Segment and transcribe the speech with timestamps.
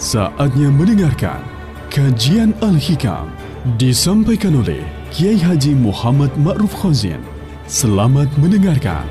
[0.00, 1.44] Saatnya mendengarkan
[1.92, 3.28] kajian Al-Hikam
[3.76, 4.80] disampaikan oleh
[5.12, 7.20] Kiai Haji Muhammad Ma'ruf Khazin.
[7.68, 9.04] Selamat mendengarkan.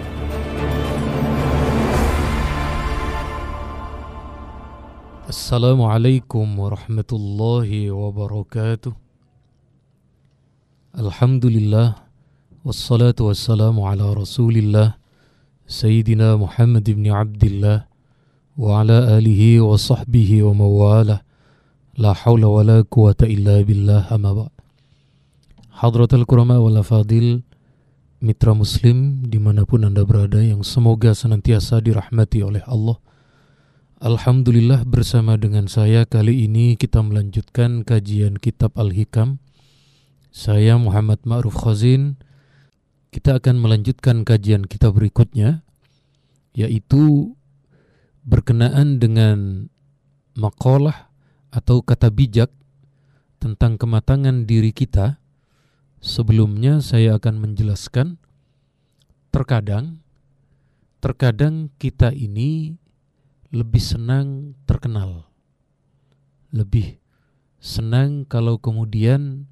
[5.30, 8.98] Assalamualaikum warahmatullahi wabarakatuh.
[10.98, 12.02] Alhamdulillah
[12.66, 14.98] wassalatu wassalamu ala Rasulillah
[15.70, 17.89] Sayyidina Muhammad ibn Abdullah
[18.60, 21.24] wa mawalah
[21.96, 24.52] la hawla wa la quwata illa billah amma ba'
[25.80, 27.40] Hadratul kurama wal afadil
[28.20, 33.00] mitra muslim di mana pun anda berada yang semoga senantiasa dirahmati oleh Allah.
[34.04, 39.40] Alhamdulillah bersama dengan saya kali ini kita melanjutkan kajian kitab Al-Hikam.
[40.36, 42.20] Saya Muhammad Ma'ruf Khazin.
[43.08, 45.64] Kita akan melanjutkan kajian kita berikutnya
[46.52, 47.39] Yaitu
[48.30, 49.66] berkenaan dengan
[50.38, 51.10] makalah
[51.50, 52.54] atau kata bijak
[53.42, 55.18] tentang kematangan diri kita,
[55.98, 58.22] sebelumnya saya akan menjelaskan
[59.34, 60.06] terkadang
[61.00, 62.76] terkadang kita ini
[63.50, 65.32] lebih senang terkenal.
[66.54, 67.02] Lebih
[67.58, 69.48] senang kalau kemudian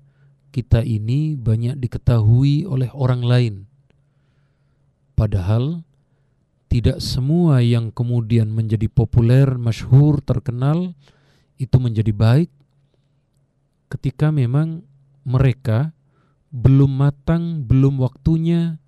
[0.51, 3.55] kita ini banyak diketahui oleh orang lain.
[5.15, 5.86] Padahal
[6.67, 10.93] tidak semua yang kemudian menjadi populer, masyhur, terkenal
[11.57, 12.51] itu menjadi baik
[13.87, 14.83] ketika memang
[15.23, 15.95] mereka
[16.51, 18.79] belum matang, belum waktunya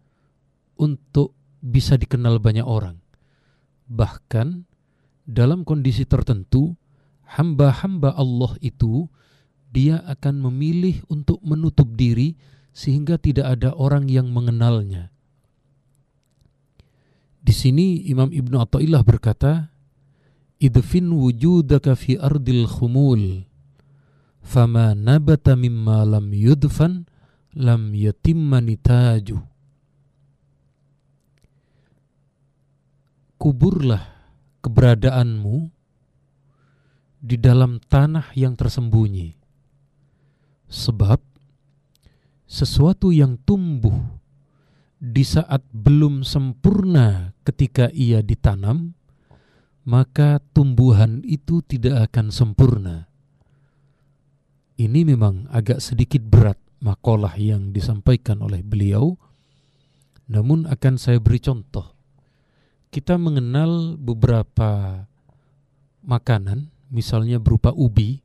[0.80, 3.00] untuk bisa dikenal banyak orang.
[3.88, 4.64] Bahkan
[5.28, 6.76] dalam kondisi tertentu,
[7.28, 9.08] hamba-hamba Allah itu
[9.70, 12.40] dia akan memilih untuk menutup diri
[12.74, 15.14] sehingga tidak ada orang yang mengenalnya.
[17.40, 19.72] Di sini Imam Ibnu Athaillah berkata,
[20.60, 23.48] "Idfin wujudaka fi ardil khumul,
[24.44, 27.08] fama nabata mimma lam yudfan
[27.56, 29.40] lam yatimma nitaju."
[33.40, 34.04] Kuburlah
[34.60, 35.72] keberadaanmu
[37.24, 39.40] di dalam tanah yang tersembunyi.
[40.68, 41.24] Sebab
[42.44, 44.19] sesuatu yang tumbuh
[45.00, 48.92] di saat belum sempurna ketika ia ditanam,
[49.88, 53.08] maka tumbuhan itu tidak akan sempurna.
[54.76, 59.16] Ini memang agak sedikit berat makalah yang disampaikan oleh beliau,
[60.28, 61.96] namun akan saya beri contoh.
[62.92, 65.04] Kita mengenal beberapa
[66.04, 68.20] makanan, misalnya berupa ubi,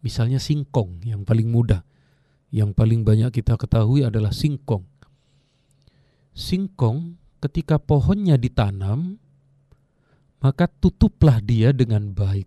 [0.00, 1.84] misalnya singkong yang paling mudah.
[2.48, 4.88] Yang paling banyak kita ketahui adalah singkong
[6.38, 9.18] singkong ketika pohonnya ditanam,
[10.38, 12.46] maka tutuplah dia dengan baik.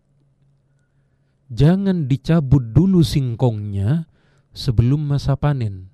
[1.52, 4.07] Jangan dicabut dulu singkongnya
[4.56, 5.91] sebelum masa panen.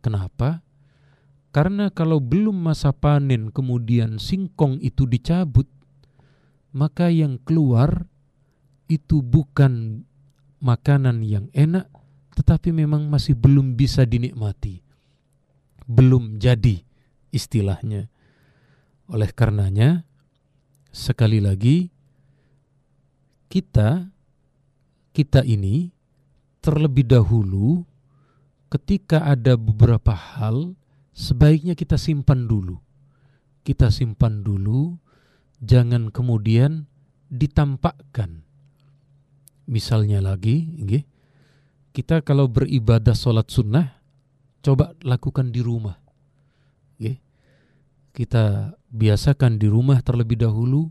[0.00, 0.64] Kenapa?
[1.52, 5.68] Karena kalau belum masa panen kemudian singkong itu dicabut,
[6.72, 8.08] maka yang keluar
[8.88, 10.08] itu bukan
[10.64, 11.84] makanan yang enak,
[12.32, 14.80] tetapi memang masih belum bisa dinikmati.
[15.84, 16.88] Belum jadi
[17.34, 18.10] istilahnya.
[19.10, 20.06] Oleh karenanya,
[20.94, 21.90] sekali lagi,
[23.50, 24.10] kita,
[25.10, 25.90] kita ini
[26.62, 27.82] terlebih dahulu
[28.70, 30.78] ketika ada beberapa hal,
[31.10, 32.78] sebaiknya kita simpan dulu.
[33.66, 34.94] Kita simpan dulu,
[35.58, 36.86] jangan kemudian
[37.30, 38.46] ditampakkan.
[39.70, 40.70] Misalnya lagi,
[41.94, 44.02] kita kalau beribadah sholat sunnah,
[44.62, 45.99] coba lakukan di rumah
[48.10, 50.90] kita biasakan di rumah terlebih dahulu.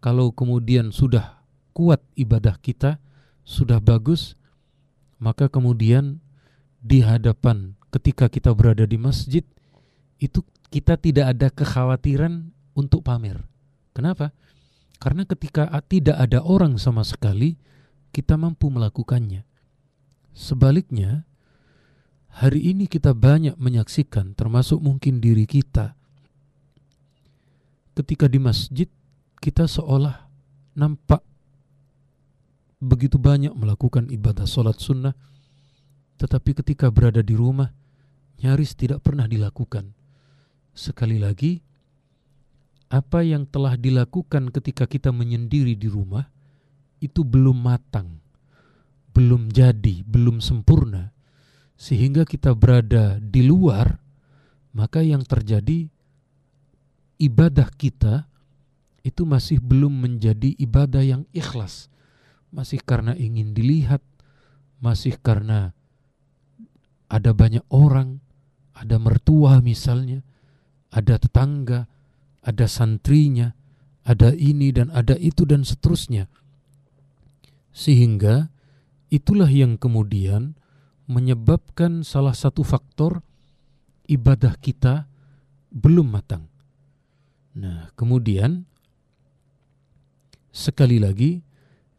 [0.00, 1.40] Kalau kemudian sudah
[1.72, 3.00] kuat ibadah kita,
[3.44, 4.36] sudah bagus,
[5.16, 6.20] maka kemudian
[6.84, 9.44] di hadapan ketika kita berada di masjid,
[10.20, 13.40] itu kita tidak ada kekhawatiran untuk pamer.
[13.96, 14.34] Kenapa?
[15.00, 17.56] Karena ketika tidak ada orang sama sekali,
[18.12, 19.46] kita mampu melakukannya.
[20.34, 21.24] Sebaliknya,
[22.34, 25.94] hari ini kita banyak menyaksikan, termasuk mungkin diri kita,
[27.94, 28.88] ketika di masjid
[29.38, 30.26] kita seolah
[30.74, 31.22] nampak
[32.82, 35.14] begitu banyak melakukan ibadah sholat sunnah.
[36.14, 37.70] Tetapi ketika berada di rumah
[38.42, 39.94] nyaris tidak pernah dilakukan.
[40.74, 41.58] Sekali lagi
[42.90, 46.26] apa yang telah dilakukan ketika kita menyendiri di rumah
[47.02, 48.22] itu belum matang
[49.14, 51.13] belum jadi belum sempurna
[51.74, 53.98] sehingga kita berada di luar
[54.74, 55.86] maka yang terjadi
[57.22, 58.26] ibadah kita
[59.04, 61.92] itu masih belum menjadi ibadah yang ikhlas,
[62.48, 64.00] masih karena ingin dilihat,
[64.80, 65.76] masih karena
[67.06, 68.24] ada banyak orang,
[68.72, 70.24] ada mertua misalnya,
[70.88, 71.84] ada tetangga,
[72.40, 73.52] ada santrinya,
[74.08, 76.32] ada ini dan ada itu dan seterusnya.
[77.76, 78.48] Sehingga
[79.12, 80.56] itulah yang kemudian
[81.04, 83.20] menyebabkan salah satu faktor
[84.08, 85.08] ibadah kita
[85.74, 86.48] belum matang.
[87.54, 88.66] Nah, kemudian
[90.54, 91.42] sekali lagi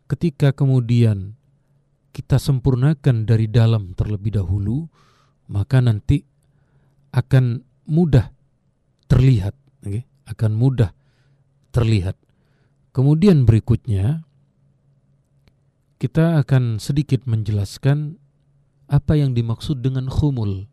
[0.08, 1.36] ketika kemudian
[2.16, 4.88] kita sempurnakan dari dalam terlebih dahulu,
[5.52, 6.24] maka nanti
[7.12, 7.60] akan
[7.92, 8.32] mudah
[9.12, 10.08] terlihat, okay?
[10.24, 10.96] akan mudah
[11.76, 12.16] terlihat.
[12.96, 14.24] Kemudian berikutnya
[16.00, 18.16] kita akan sedikit menjelaskan
[18.86, 20.70] apa yang dimaksud dengan khumul.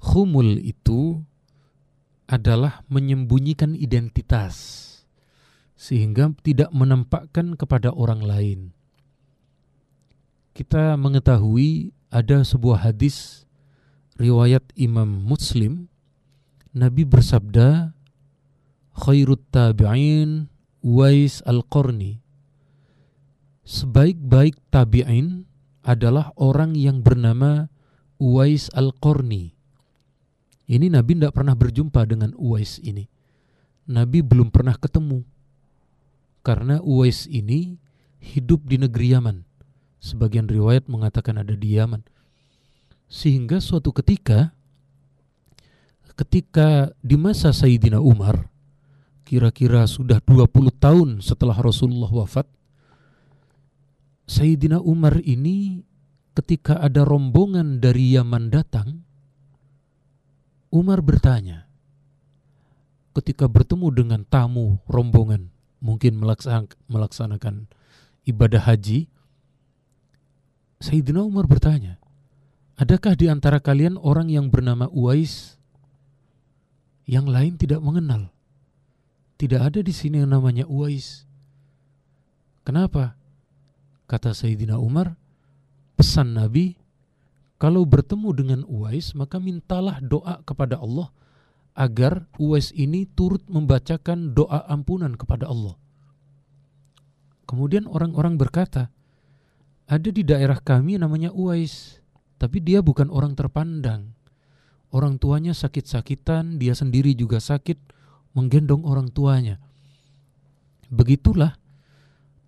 [0.00, 1.24] Khumul itu
[2.28, 4.80] adalah menyembunyikan identitas
[5.76, 8.60] sehingga tidak menampakkan kepada orang lain.
[10.54, 13.42] Kita mengetahui ada sebuah hadis
[14.14, 15.90] riwayat Imam Muslim
[16.70, 17.90] Nabi bersabda
[18.94, 20.46] khairut tabi'in
[20.78, 22.22] Wais al-Qarni
[23.66, 25.48] Sebaik-baik tabi'in
[25.84, 27.68] adalah orang yang bernama
[28.16, 29.52] Uwais al-Qarni
[30.64, 33.04] Ini Nabi tidak pernah berjumpa dengan Uwais ini
[33.84, 35.20] Nabi belum pernah ketemu
[36.44, 37.80] karena Uwais ini
[38.20, 39.44] hidup di negeri Yaman.
[40.00, 42.04] Sebagian riwayat mengatakan ada di Yaman.
[43.08, 44.52] Sehingga suatu ketika
[46.14, 48.46] ketika di masa Sayyidina Umar
[49.26, 50.46] kira-kira sudah 20
[50.78, 52.46] tahun setelah Rasulullah wafat
[54.24, 55.84] Sayyidina Umar ini
[56.32, 59.04] ketika ada rombongan dari Yaman datang
[60.74, 61.70] Umar bertanya
[63.14, 66.18] ketika bertemu dengan tamu rombongan mungkin
[66.90, 67.70] melaksanakan
[68.24, 69.06] ibadah haji,
[70.82, 72.00] Sayyidina Umar bertanya,
[72.80, 75.60] adakah di antara kalian orang yang bernama Uwais
[77.06, 78.32] yang lain tidak mengenal?
[79.38, 81.28] Tidak ada di sini yang namanya Uwais.
[82.64, 83.14] Kenapa?
[84.04, 85.16] Kata Sayyidina Umar,
[85.96, 86.76] pesan Nabi,
[87.56, 91.08] kalau bertemu dengan Uwais maka mintalah doa kepada Allah
[91.74, 95.74] agar Uwais ini turut membacakan doa ampunan kepada Allah.
[97.44, 98.92] Kemudian orang-orang berkata,
[99.84, 102.00] ada di daerah kami namanya Uwais,
[102.40, 104.16] tapi dia bukan orang terpandang.
[104.94, 107.76] Orang tuanya sakit-sakitan, dia sendiri juga sakit,
[108.32, 109.58] menggendong orang tuanya.
[110.88, 111.58] Begitulah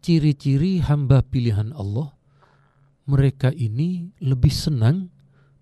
[0.06, 2.14] ciri-ciri hamba pilihan Allah.
[3.11, 5.11] Mereka ini lebih senang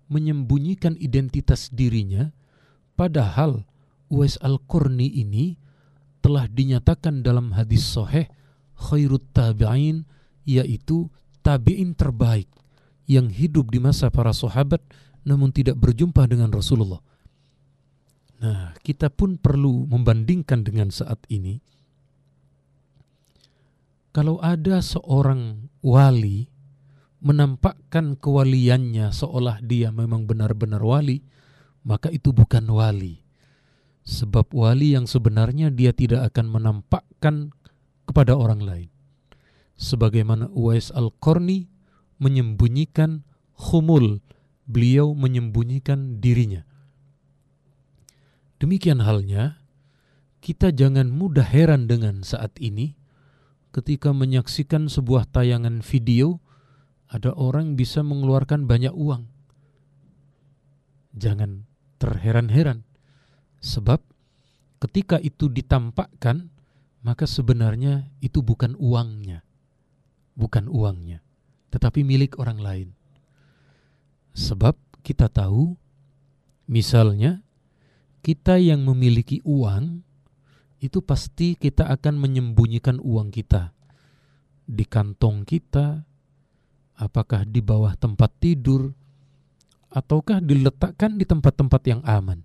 [0.05, 2.29] menyembunyikan identitas dirinya
[2.95, 3.67] Padahal
[4.07, 5.59] Uwais Al-Qurni ini
[6.23, 8.25] telah dinyatakan dalam hadis sahih
[8.79, 10.07] khairut tabi'in
[10.47, 11.11] yaitu
[11.43, 12.47] tabi'in terbaik
[13.05, 14.81] yang hidup di masa para sahabat
[15.27, 17.03] namun tidak berjumpa dengan Rasulullah.
[18.39, 21.59] Nah, kita pun perlu membandingkan dengan saat ini.
[24.15, 26.47] Kalau ada seorang wali
[27.19, 31.19] menampakkan kewaliannya seolah dia memang benar-benar wali,
[31.83, 33.27] maka itu bukan wali.
[34.07, 37.51] Sebab wali yang sebenarnya dia tidak akan menampakkan
[38.07, 38.89] kepada orang lain.
[39.75, 41.67] Sebagaimana Uwais Al-Qarni
[42.15, 43.27] menyembunyikan
[43.59, 44.23] khumul,
[44.63, 46.63] beliau menyembunyikan dirinya.
[48.63, 49.59] Demikian halnya,
[50.39, 52.95] kita jangan mudah heran dengan saat ini
[53.75, 56.39] ketika menyaksikan sebuah tayangan video
[57.11, 59.27] ada orang bisa mengeluarkan banyak uang.
[61.11, 61.67] Jangan
[61.99, 62.87] terheran-heran.
[63.59, 63.99] Sebab
[64.79, 66.47] ketika itu ditampakkan,
[67.03, 69.43] maka sebenarnya itu bukan uangnya.
[70.39, 71.23] Bukan uangnya,
[71.71, 72.89] tetapi milik orang lain.
[74.35, 75.75] Sebab kita tahu,
[76.67, 77.43] misalnya,
[78.19, 80.03] kita yang memiliki uang,
[80.83, 83.75] itu pasti kita akan menyembunyikan uang kita
[84.65, 86.03] di kantong kita,
[86.97, 88.91] apakah di bawah tempat tidur,
[89.93, 92.41] ataukah diletakkan di tempat-tempat yang aman.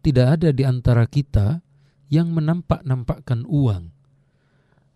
[0.00, 1.60] Tidak ada di antara kita
[2.08, 3.92] yang menampak-nampakkan uang.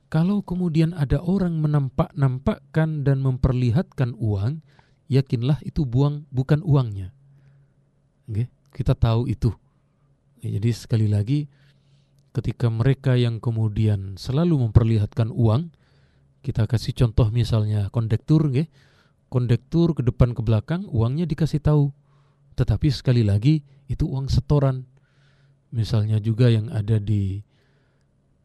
[0.08, 4.62] Kalau kemudian ada orang menampak-nampakkan dan memperlihatkan uang,
[5.10, 7.10] yakinlah itu buang bukan uangnya.
[8.30, 9.52] Oke, kita tahu itu.
[10.40, 11.50] Jadi sekali lagi,
[12.34, 15.70] ketika mereka yang kemudian selalu memperlihatkan uang,
[16.42, 18.66] kita kasih contoh misalnya kondektur, okay?
[19.30, 21.94] kondektur ke depan ke belakang uangnya dikasih tahu.
[22.58, 24.84] Tetapi sekali lagi itu uang setoran.
[25.70, 27.42] Misalnya juga yang ada di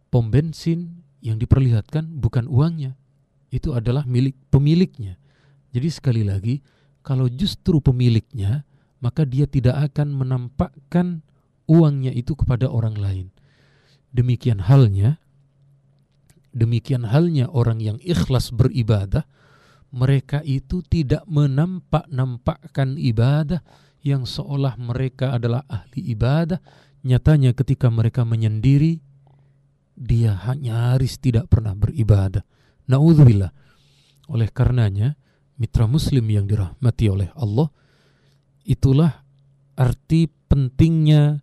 [0.09, 2.95] pom bensin yang diperlihatkan bukan uangnya.
[3.49, 5.17] itu adalah milik pemiliknya.
[5.73, 6.61] Jadi sekali lagi,
[7.01, 8.61] kalau justru pemiliknya,
[9.01, 11.25] maka dia tidak akan menampakkan
[11.65, 13.33] uangnya itu kepada orang lain.
[14.09, 15.21] Demikian halnya,
[16.49, 19.29] demikian halnya orang yang ikhlas beribadah,
[19.89, 23.61] mereka itu tidak menampak-nampakkan ibadah
[24.05, 26.61] yang seolah mereka adalah ahli ibadah.
[27.05, 28.99] Nyatanya ketika mereka menyendiri,
[29.99, 32.43] dia hanya nyaris tidak pernah beribadah.
[32.87, 33.51] Na'udzubillah.
[34.29, 35.17] Oleh karenanya,
[35.59, 37.67] mitra muslim yang dirahmati oleh Allah,
[38.63, 39.25] itulah
[39.75, 41.41] arti pentingnya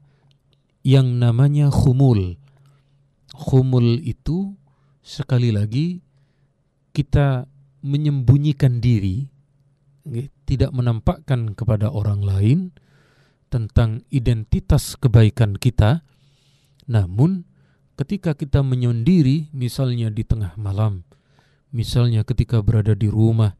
[0.87, 2.39] yang namanya khumul.
[3.37, 4.57] Khumul itu
[5.05, 6.00] sekali lagi
[6.97, 7.45] kita
[7.85, 9.28] menyembunyikan diri,
[10.49, 12.59] tidak menampakkan kepada orang lain
[13.52, 16.00] tentang identitas kebaikan kita,
[16.88, 17.45] namun
[18.00, 21.05] ketika kita menyendiri, misalnya di tengah malam,
[21.71, 23.55] misalnya ketika berada di rumah,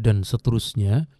[0.00, 1.12] dan seterusnya,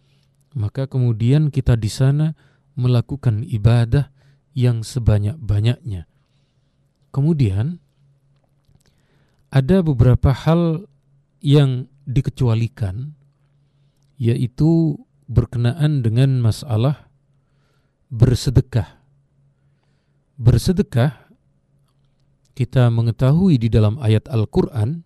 [0.57, 2.33] maka kemudian kita di sana
[2.73, 4.09] melakukan ibadah
[4.57, 6.10] yang sebanyak-banyaknya.
[7.11, 7.79] Kemudian,
[9.51, 10.87] ada beberapa hal
[11.43, 13.13] yang dikecualikan
[14.15, 14.95] yaitu
[15.27, 17.11] berkenaan dengan masalah
[18.07, 19.01] bersedekah.
[20.37, 21.31] Bersedekah
[22.55, 25.03] kita mengetahui di dalam ayat Al-Qur'an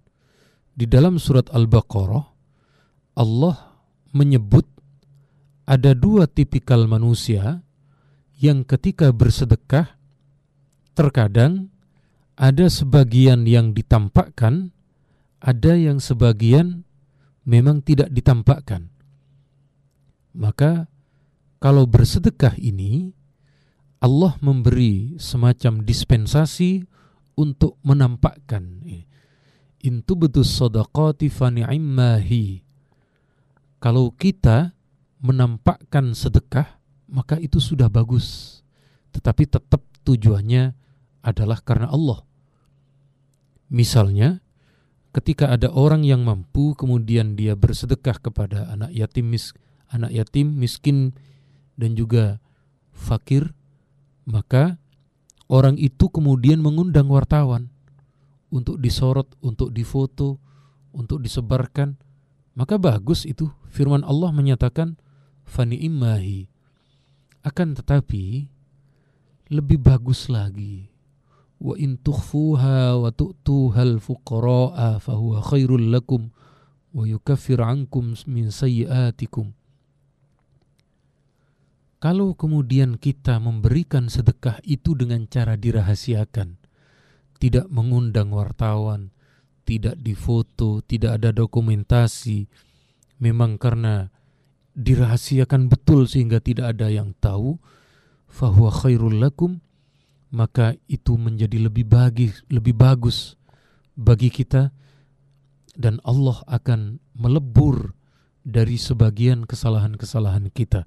[0.75, 2.25] di dalam surat Al-Baqarah
[3.15, 3.55] Allah
[4.11, 4.67] menyebut
[5.63, 7.63] ada dua tipikal manusia
[8.35, 9.95] yang ketika bersedekah
[10.91, 11.71] terkadang
[12.35, 14.75] ada sebagian yang ditampakkan
[15.45, 16.81] ada yang sebagian
[17.45, 18.89] memang tidak ditampakkan.
[20.33, 20.89] Maka
[21.61, 23.13] kalau bersedekah ini
[24.01, 26.83] Allah memberi semacam dispensasi
[27.37, 28.81] untuk menampakkan
[29.85, 32.65] intu betul sadaqati fani'immahi
[33.77, 34.73] kalau kita
[35.21, 38.59] menampakkan sedekah maka itu sudah bagus.
[39.13, 40.73] Tetapi tetap tujuannya
[41.21, 42.24] adalah karena Allah
[43.75, 44.39] misalnya
[45.11, 49.51] ketika ada orang yang mampu kemudian dia bersedekah kepada anak yatim mis,
[49.91, 51.11] anak yatim miskin
[51.75, 52.39] dan juga
[52.95, 53.51] fakir
[54.23, 54.79] maka
[55.51, 57.67] orang itu kemudian mengundang wartawan
[58.49, 60.39] untuk disorot, untuk difoto,
[60.95, 61.99] untuk disebarkan.
[62.55, 63.51] Maka bagus itu.
[63.67, 64.95] Firman Allah menyatakan
[65.43, 66.47] fani imahi
[67.43, 68.47] akan tetapi
[69.51, 70.94] lebih bagus lagi
[71.65, 76.29] wa in tukhfuha wa tu'tuha al-fuqara'a fahuwa khairul lakum
[76.93, 79.57] wa yukaffir ankum min sayyiatikum.
[81.97, 86.61] Kalau kemudian kita memberikan sedekah itu dengan cara dirahasiakan,
[87.41, 89.09] tidak mengundang wartawan,
[89.65, 92.45] tidak difoto, tidak ada dokumentasi,
[93.17, 94.13] memang karena
[94.77, 97.57] dirahasiakan betul sehingga tidak ada yang tahu,
[98.29, 99.65] fahuwa khairul lakum,
[100.35, 103.39] maka itu menjadi lebih bagi lebih bagus
[103.95, 104.75] bagi kita
[105.79, 107.95] dan Allah akan melebur
[108.43, 110.83] dari sebagian kesalahan-kesalahan kita.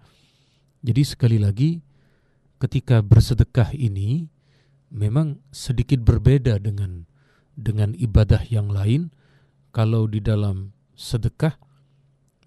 [0.85, 1.81] Jadi sekali lagi
[2.61, 4.29] ketika bersedekah ini
[4.93, 7.09] memang sedikit berbeda dengan
[7.57, 9.11] dengan ibadah yang lain
[9.73, 11.57] kalau di dalam sedekah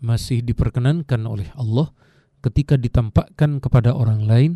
[0.01, 1.91] masih diperkenankan oleh Allah
[2.41, 4.51] ketika ditampakkan kepada orang lain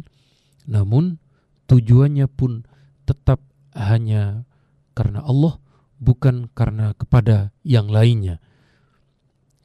[0.66, 1.22] namun
[1.70, 2.66] tujuannya pun
[3.06, 3.42] tetap
[3.76, 4.48] hanya
[4.96, 5.60] karena Allah,
[6.00, 8.40] bukan karena kepada yang lainnya.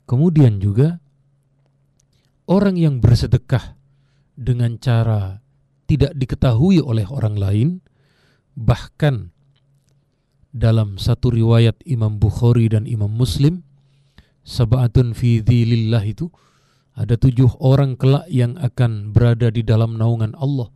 [0.09, 0.99] Kemudian juga
[2.51, 3.79] orang yang bersedekah
[4.35, 5.39] dengan cara
[5.87, 7.69] tidak diketahui oleh orang lain,
[8.59, 9.31] bahkan
[10.51, 13.63] dalam satu riwayat Imam Bukhari dan Imam Muslim,
[14.43, 16.27] sabatun fi dhilillah itu
[16.99, 20.75] ada tujuh orang kelak yang akan berada di dalam naungan Allah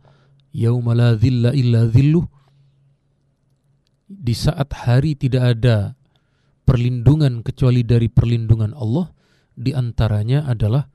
[0.55, 2.23] yauma la dhilla illa dhilluh
[4.07, 5.99] di saat hari tidak ada
[6.63, 9.11] perlindungan kecuali dari perlindungan Allah
[9.51, 10.87] di antaranya adalah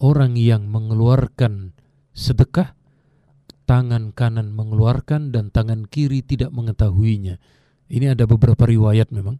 [0.00, 1.76] orang yang mengeluarkan
[2.16, 2.72] sedekah
[3.68, 7.38] tangan kanan mengeluarkan dan tangan kiri tidak mengetahuinya.
[7.88, 9.38] Ini ada beberapa riwayat memang.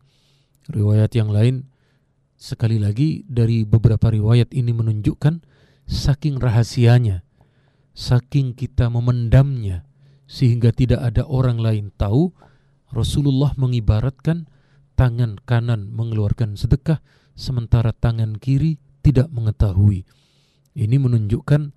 [0.71, 1.69] Riwayat yang lain
[2.39, 5.43] sekali lagi dari beberapa riwayat ini menunjukkan
[5.85, 7.27] saking rahasianya
[7.93, 9.85] saking kita memendamnya
[10.25, 12.33] sehingga tidak ada orang lain tahu,
[12.93, 14.49] Rasulullah mengibaratkan
[14.97, 17.01] tangan kanan mengeluarkan sedekah
[17.33, 20.05] sementara tangan kiri tidak mengetahui.
[20.73, 21.73] Ini menunjukkan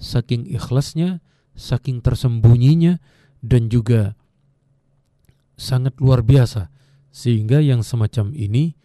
[0.00, 1.20] saking ikhlasnya,
[1.52, 3.02] saking tersembunyinya
[3.44, 4.16] dan juga
[5.58, 6.70] sangat luar biasa
[7.10, 8.78] sehingga yang semacam ini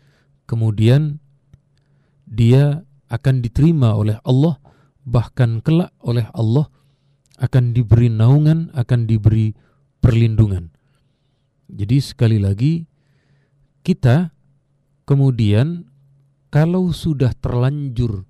[0.50, 1.22] kemudian
[2.26, 2.82] dia
[3.14, 4.58] akan diterima oleh Allah,
[5.04, 6.68] bahkan kelak oleh Allah
[7.40, 9.52] akan diberi naungan, akan diberi
[10.00, 10.72] perlindungan.
[11.68, 12.86] Jadi sekali lagi
[13.84, 14.32] kita
[15.04, 15.88] kemudian
[16.54, 18.24] kalau sudah terlanjur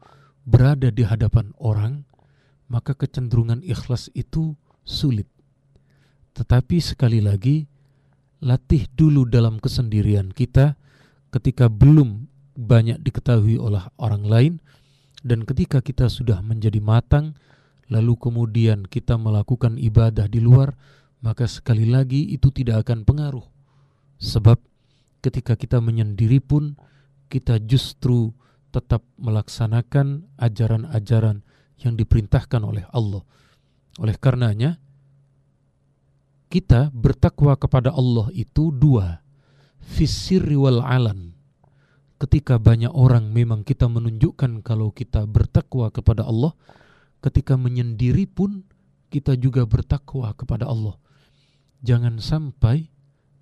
[0.47, 2.07] berada di hadapan orang,
[2.71, 4.55] maka kecenderungan ikhlas itu
[4.87, 5.27] sulit.
[6.33, 7.67] Tetapi sekali lagi,
[8.41, 10.79] latih dulu dalam kesendirian kita
[11.29, 14.53] ketika belum banyak diketahui oleh orang lain,
[15.23, 17.39] dan ketika kita sudah menjadi matang,
[17.87, 20.75] lalu kemudian kita melakukan ibadah di luar,
[21.23, 23.47] maka sekali lagi itu tidak akan pengaruh.
[24.19, 24.59] Sebab
[25.23, 26.75] ketika kita menyendiri pun
[27.31, 28.35] kita justru
[28.75, 31.41] tetap melaksanakan ajaran-ajaran
[31.79, 33.23] yang diperintahkan oleh Allah.
[34.03, 34.81] Oleh karenanya,
[36.51, 39.23] kita bertakwa kepada Allah itu dua,
[39.79, 41.32] fisir wal alan.
[42.23, 46.55] Ketika banyak orang memang kita menunjukkan kalau kita bertakwa kepada Allah,
[47.19, 48.63] ketika menyendiri pun
[49.11, 50.95] kita juga bertakwa kepada Allah.
[51.83, 52.87] Jangan sampai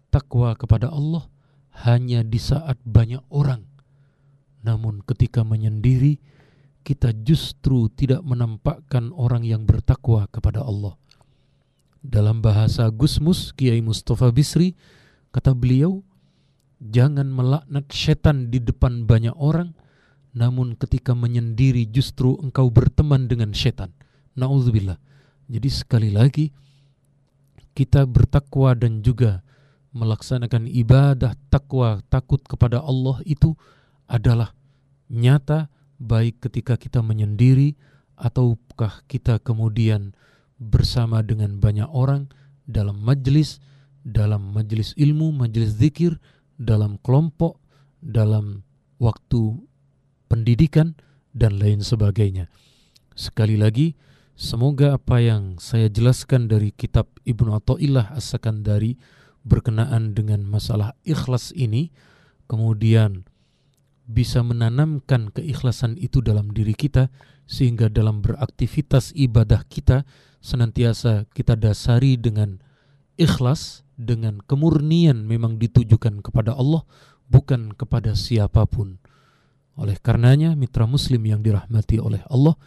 [0.10, 1.30] takwa kepada Allah
[1.86, 3.70] hanya di saat banyak orang.
[4.66, 6.18] Namun ketika menyendiri,
[6.82, 10.98] kita justru tidak menampakkan orang yang bertakwa kepada Allah.
[12.02, 14.74] Dalam bahasa Gusmus, Kiai Mustafa Bisri,
[15.30, 16.02] kata beliau,
[16.82, 19.78] jangan melaknat setan di depan banyak orang,
[20.34, 23.94] namun ketika menyendiri justru engkau berteman dengan setan.
[24.34, 24.98] Nauzubillah.
[25.52, 26.50] Jadi sekali lagi,
[27.78, 29.46] kita bertakwa dan juga
[29.92, 33.54] melaksanakan ibadah takwa takut kepada Allah itu
[34.08, 34.56] adalah
[35.12, 35.68] nyata
[36.00, 37.76] baik ketika kita menyendiri
[38.16, 40.16] ataukah kita kemudian
[40.56, 42.32] bersama dengan banyak orang
[42.64, 43.60] dalam majelis
[44.02, 46.18] dalam majelis ilmu, majelis zikir,
[46.62, 47.58] dalam kelompok,
[47.98, 48.62] dalam
[49.02, 49.58] waktu
[50.30, 50.94] pendidikan
[51.34, 52.54] dan lain sebagainya.
[53.18, 53.98] Sekali lagi,
[54.38, 59.02] semoga apa yang saya jelaskan dari kitab Ibnu Athaillah As-Sakandari
[59.42, 61.90] berkenaan dengan masalah ikhlas ini
[62.46, 63.26] kemudian
[64.06, 67.10] bisa menanamkan keikhlasan itu dalam diri kita
[67.50, 70.06] sehingga dalam beraktivitas ibadah kita
[70.44, 72.62] senantiasa kita dasari dengan
[73.20, 76.84] ikhlas dengan kemurnian memang ditujukan kepada Allah
[77.32, 79.00] bukan kepada siapa pun.
[79.80, 82.60] Oleh karenanya mitra muslim yang dirahmati oleh Allah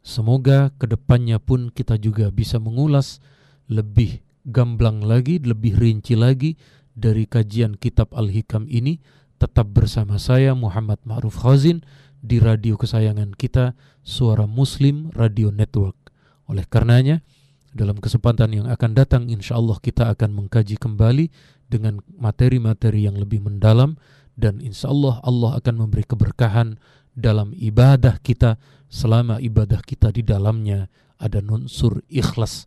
[0.00, 3.20] semoga ke depannya pun kita juga bisa mengulas
[3.68, 6.56] lebih gamblang lagi, lebih rinci lagi
[6.96, 8.98] dari kajian kitab Al-Hikam ini
[9.40, 11.80] tetap bersama saya Muhammad Ma'ruf Khazin
[12.20, 13.72] di radio kesayangan kita
[14.04, 15.96] Suara Muslim Radio Network.
[16.44, 17.24] Oleh karenanya,
[17.70, 21.30] dalam kesempatan yang akan datang insya Allah kita akan mengkaji kembali
[21.70, 23.94] dengan materi-materi yang lebih mendalam
[24.34, 26.80] dan insya Allah Allah akan memberi keberkahan
[27.14, 28.58] dalam ibadah kita
[28.90, 32.66] selama ibadah kita di dalamnya ada unsur ikhlas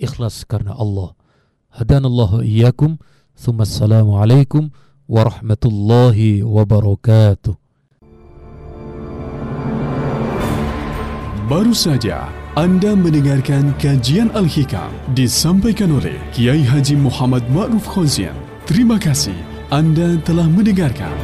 [0.00, 1.12] ikhlas karena Allah.
[1.70, 2.96] Hadanallahu iyyakum.
[3.36, 4.72] Thumma assalamu alaikum
[5.06, 7.54] warahmatullahi wabarakatuh.
[11.46, 18.34] Baru saja anda mendengarkan kajian Al-Hikam disampaikan oleh Kiai Haji Muhammad Ma'ruf Khozien.
[18.66, 19.38] Terima kasih
[19.70, 21.14] Anda telah mendengarkan.